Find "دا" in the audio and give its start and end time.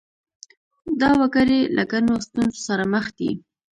1.01-1.09